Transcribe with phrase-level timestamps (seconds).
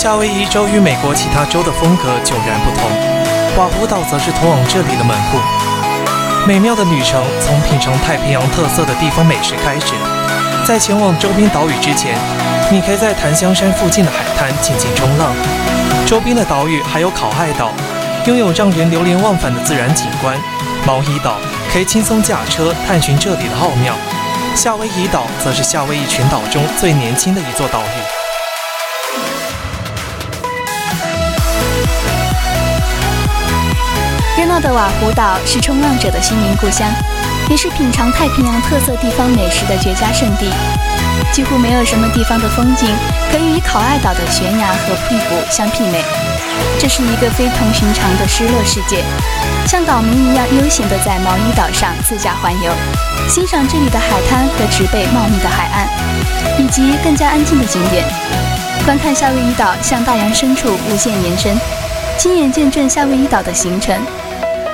[0.00, 2.90] 夏威夷州与美国其他州的风格迥然不同，
[3.58, 5.38] 瓦胡岛则是通往这里的门户。
[6.48, 9.92] 美妙的旅程从品尝太平洋特色的地方美食开始，
[10.64, 12.16] 在前往周边岛屿之前，
[12.72, 15.34] 你可以在檀香山附近的海滩尽情冲浪。
[16.06, 17.70] 周边的岛屿还有考爱岛，
[18.24, 20.34] 拥有让人流连忘返的自然景观；
[20.86, 21.36] 毛伊岛
[21.70, 23.92] 可以轻松驾车探寻这里的奥妙；
[24.56, 29.59] 夏威夷岛则是夏威夷群岛中最年轻的一座岛屿。
[34.50, 36.90] 热闹的瓦胡岛是冲浪者的心灵故乡，
[37.48, 40.50] 也是品尝太平洋特色地方美食的绝佳圣地。
[41.32, 42.88] 几乎没有什么地方的风景
[43.30, 46.02] 可以与考爱岛的悬崖和瀑布相媲美。
[46.80, 49.04] 这是一个非同寻常的失落世界，
[49.68, 52.72] 像岛民一样悠闲地在毛伊岛上自驾环游，
[53.28, 55.88] 欣赏这里的海滩和植被茂密的海岸，
[56.58, 58.04] 以及更加安静的景点，
[58.84, 61.56] 观看夏威夷岛向大洋深处无限延伸，
[62.18, 63.96] 亲眼见证夏威夷岛的形成。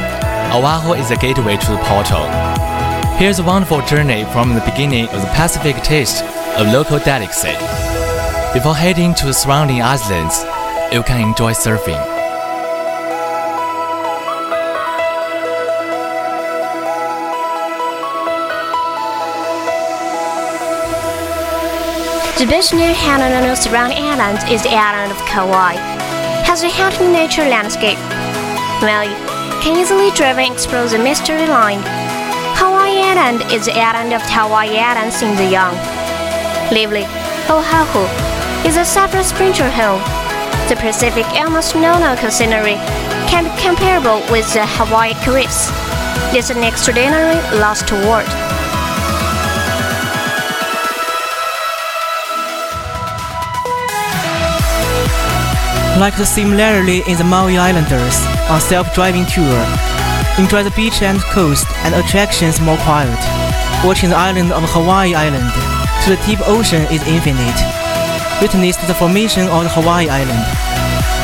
[0.52, 2.26] Oahu is a gateway to the portal.
[3.20, 6.24] Here's a wonderful journey from the beginning of the Pacific taste
[6.58, 7.54] of local delicacy.
[8.52, 10.44] Before heading to the surrounding islands,
[10.95, 11.99] you can enjoy surfing.
[22.39, 25.75] The best known island surrounding islands is the island of Kauai.
[26.47, 27.99] Has a healthy nature landscape.
[28.81, 29.17] Well, you
[29.63, 31.83] can easily drive and explore the mystery line.
[32.55, 35.75] Hawaii Island is the island of Hawaii Islands in the young.
[36.71, 37.03] Lively,
[37.51, 38.05] Oahu
[38.69, 40.24] is a separate spiritual home
[40.69, 42.77] the Pacific almost no local scenery
[43.29, 45.69] can be comparable with the Hawaii Caribs.
[46.33, 48.29] It's an extraordinary lost world.
[56.01, 58.17] Like the similarly in the Maui Islanders
[58.49, 59.61] on self-driving tour,
[60.39, 63.21] enjoy the beach and coast and attractions more quiet.
[63.85, 65.53] Watching the island of Hawaii Island
[66.05, 67.84] to the deep ocean is infinite
[68.41, 70.45] witnessed the formation of Hawaii Island.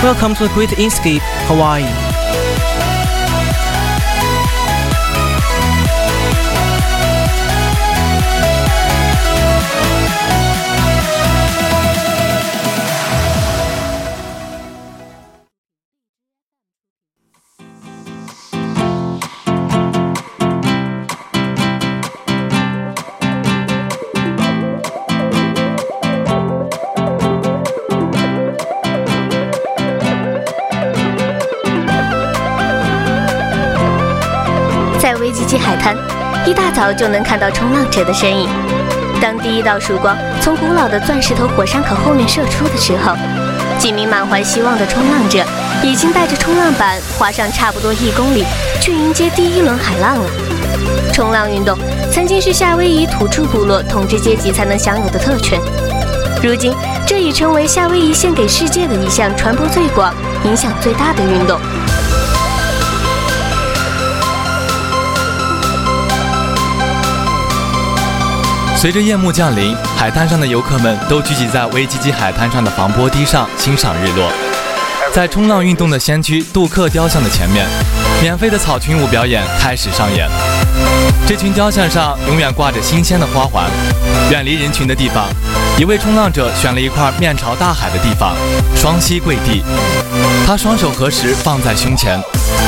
[0.03, 2.10] Welcome to the Great Escape, Hawaii.
[36.93, 38.49] 就能看到冲浪者的身影。
[39.21, 43.15] 当第一道曙光从古老的钻石头火山口后面射出的时候，
[43.79, 45.45] 几名满怀希望的冲浪者
[45.83, 48.45] 已经带着冲浪板划上差不多一公里，
[48.81, 50.25] 去迎接第一轮海浪了。
[51.13, 51.77] 冲浪运动
[52.11, 55.61] 曾经是夏威夷土著部落统治阶级才能享有的特权，
[56.43, 56.73] 如今
[57.07, 61.61] 这已成为夏威夷献给世界的一项传播最广、影响最大的运动。
[68.81, 74.33] 随着夜幕降临，海滩上的游客们都聚集在威基基海滩上的防波堤上欣赏日落。
[75.13, 77.67] 在冲浪运动的先驱杜克雕像的前面，
[78.23, 80.27] 免费的草裙舞表演开始上演。
[81.29, 83.71] 这群雕像上永远挂着新鲜的花环。
[84.31, 85.27] 远离人群的地方，
[85.79, 88.35] 一位冲浪者选了一块面朝大海的地方，
[88.75, 89.63] 双膝跪地，
[90.47, 92.19] 他双手合十放在胸前，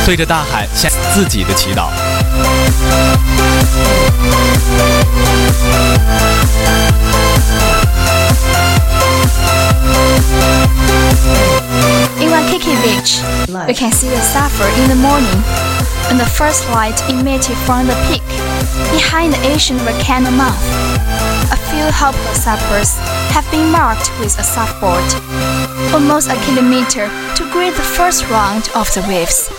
[0.04, 1.86] 对着大海献自己的祈祷。
[12.21, 13.21] In Waikiki Beach,
[13.67, 15.39] we can see the sapphire in the morning,
[16.09, 18.23] and the first light emitted from the peak
[18.91, 20.65] behind the ancient volcano mouth.
[21.51, 22.95] A few helpless sappers
[23.33, 25.07] have been marked with a surfboard,
[25.93, 29.49] almost a kilometer to greet the first round of the waves.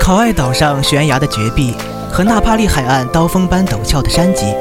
[0.00, 1.76] 考爱岛上悬崖的绝壁
[2.15, 4.55] 和纳帕利海岸刀锋般陡峭的山脊，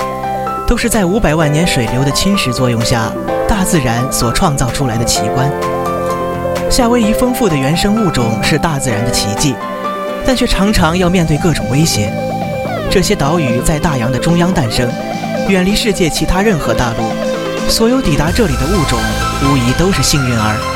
[0.66, 3.12] 都是在五百万年水流的侵蚀作用下，
[3.48, 5.48] 大自然所创造出来的奇观。
[6.68, 9.54] 夏威夷丰富的原生物种是大自然的奇迹，
[10.26, 12.12] 但却常常要面对各种威胁。
[12.90, 14.90] 这些岛屿在大洋的中央诞生，
[15.48, 17.04] 远离世界其他任何大陆，
[17.70, 18.98] 所有抵达这里的物种，
[19.44, 20.73] 无疑都是幸运儿。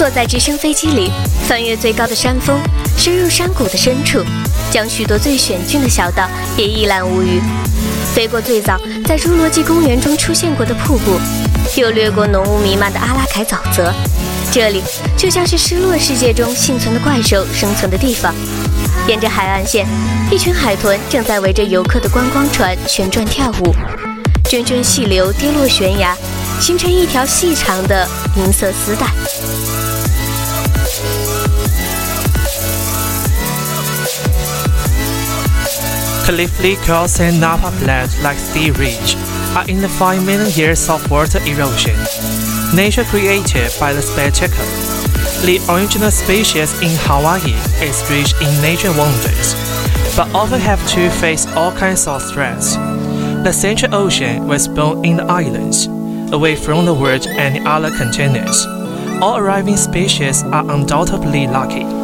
[0.00, 1.10] 坐在直升飞机里，
[1.46, 2.58] 翻越最高的山峰，
[2.96, 4.24] 深入山谷的深处，
[4.70, 6.26] 将许多最险峻的小道
[6.56, 7.38] 也一览无余。
[8.14, 11.20] 飞过最早在侏罗纪公园中出现过的瀑布，
[11.76, 13.92] 又掠过浓雾弥漫的阿拉凯沼泽，
[14.50, 14.82] 这里
[15.18, 18.34] 就像是失落世界中幸存的怪兽生存的地方。
[19.06, 19.86] 沿着海岸线，
[20.30, 23.74] 一群海豚正在围着游客的观光船旋转跳舞，
[24.44, 26.16] 涓涓细流跌落悬崖，
[26.58, 29.06] 形成一条细长的银色丝带。
[36.24, 36.52] Cliff
[36.84, 39.16] Cross and Napa Platte, like Sea Ridge,
[39.56, 41.96] are in the 5 million years of water erosion.
[42.74, 44.64] Nature created by the spectacle.
[45.44, 49.54] The original species in Hawaii is rich in nature wonders,
[50.14, 52.76] but often have to face all kinds of threats.
[53.44, 55.86] The Central Ocean was born in the islands,
[56.32, 58.66] away from the world and other continents.
[59.22, 61.99] All arriving species are undoubtedly lucky.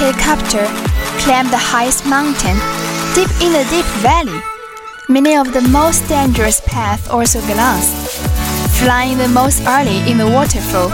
[0.00, 0.64] Helicopter,
[1.20, 2.56] climb the highest mountain,
[3.14, 4.40] deep in the deep valley.
[5.10, 7.92] Many of the most dangerous paths also glance.
[8.80, 10.88] Flying the most early in the waterfall,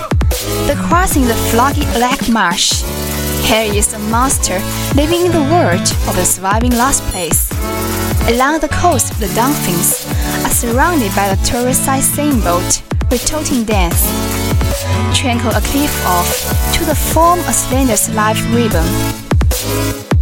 [0.66, 2.82] the crossing the flocky black marsh.
[3.46, 4.58] Here is a monster
[4.96, 7.48] living in the world of the surviving last place.
[8.26, 10.02] Along the coast, the dolphins
[10.44, 14.02] are surrounded by the tourist-sized sailboat with toting dance.
[15.14, 20.15] Trek a cliff Off to the form a slender live ribbon.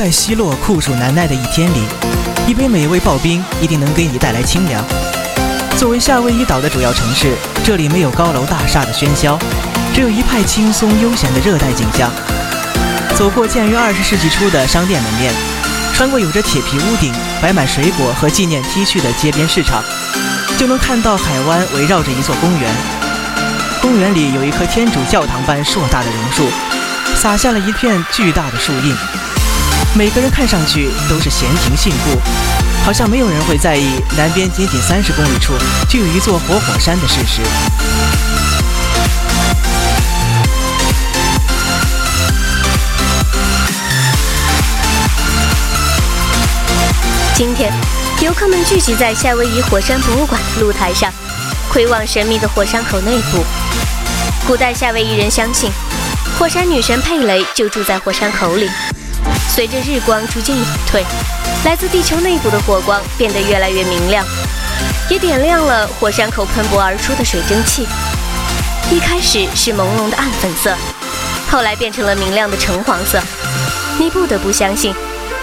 [0.00, 1.82] 在稀落酷暑难耐的一天里，
[2.46, 4.82] 一杯美味刨冰一定能给你带来清凉。
[5.76, 9.38] 作为夏威夷岛的主要城市，这里没有高楼大厦的喧嚣，
[9.92, 12.10] 只有一派轻松悠闲的热带景象。
[13.14, 15.34] 走过建于二十世纪初的商店门面，
[15.92, 19.84] 穿过有着铁皮屋顶、摆满水果和纪念 T 恤的街边市场，
[20.56, 22.74] 就能看到海湾围绕着一座公园。
[23.82, 26.48] 公园里有一棵天主教堂般硕大的榕树，
[27.14, 28.96] 洒下了一片巨大的树荫。
[29.92, 32.18] 每个人看上去都是闲庭信步，
[32.84, 35.52] 好像没有人会在意南边仅仅三十公里处
[35.88, 37.42] 就有一座活火山的事实。
[47.34, 47.72] 今天，
[48.22, 51.12] 游客们聚集在夏威夷火山博物馆的露台上，
[51.68, 53.44] 窥望神秘的火山口内部。
[54.46, 55.70] 古代夏威夷人相信，
[56.38, 58.70] 火山女神佩雷就住在火山口里。
[59.60, 61.04] 随着日光逐渐隐退，
[61.66, 64.24] 来自地球内部的火光变得越来越明亮，
[65.10, 67.86] 也点亮了火山口喷薄而出的水蒸气。
[68.90, 70.74] 一开始是朦胧的暗粉色，
[71.50, 73.20] 后来变成了明亮的橙黄色。
[73.98, 74.94] 你不得不相信，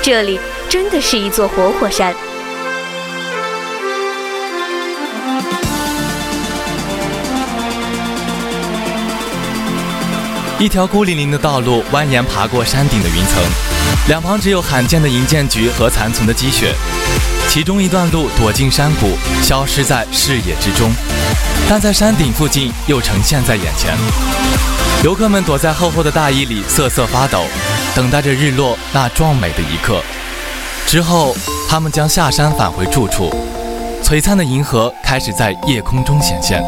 [0.02, 2.12] 这里真的是一座活火山。
[10.60, 13.44] 一条孤零零的道路蜿蜒爬过山顶的云层，
[14.08, 16.74] 两旁只有罕见的银箭菊和残存的积雪。
[17.48, 20.92] 其中一段路躲进山谷，消失在视野之中，
[21.70, 23.96] 但在山顶附近又呈现在眼前。
[25.04, 27.46] 游客们躲在厚厚的大衣里瑟瑟发抖，
[27.94, 30.02] 等待着日落那壮美的一刻。
[30.88, 31.38] 之后，
[31.70, 33.32] 他们将下山返回住处，
[34.04, 36.64] 璀璨的银河开始在夜空中显现。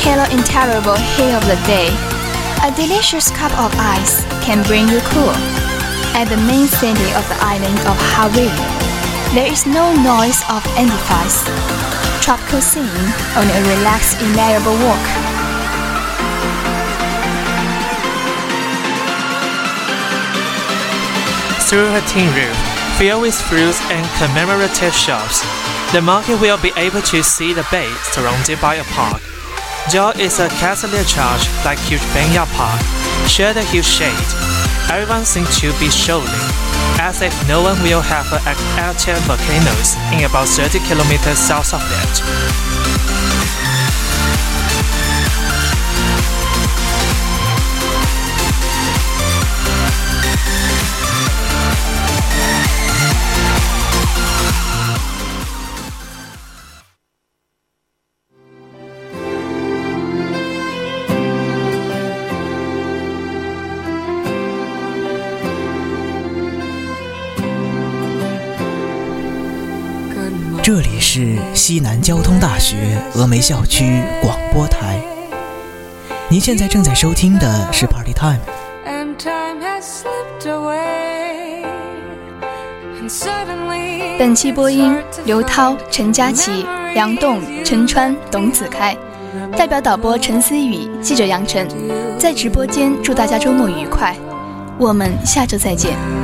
[0.00, 1.92] Halo and terrible heat of the day,
[2.64, 5.36] a delicious cup of ice can bring you cool.
[6.16, 8.48] At the main city of the island of Hawaii,
[9.36, 11.44] there is no noise of any edifice.
[12.24, 12.88] Tropical scene,
[13.36, 15.04] only a relaxed, immeasurable walk.
[21.68, 22.56] Through a tin roof,
[22.96, 25.44] filled with fruits and commemorative shops,
[25.92, 29.29] the market will be able to see the bay surrounded by a park.
[29.88, 32.80] There is a Catholic church like huge Benya Park,
[33.26, 34.14] share the huge shade.
[34.88, 36.28] Everyone seems to be showing,
[37.00, 41.82] as if no one will have an active volcanoes in about 30 kilometers south of
[41.82, 43.09] it.
[71.12, 74.96] 是西南交通大学峨眉校区广播台。
[76.28, 78.38] 您现在正在收听的是 Party Time。
[84.20, 86.64] 本期播音：刘涛、陈佳琪、
[86.94, 88.96] 梁栋、陈川、董子开，
[89.56, 91.66] 代表导播陈思雨，记者杨晨，
[92.20, 94.14] 在直播间祝大家周末愉快，
[94.78, 96.19] 我们下周再见。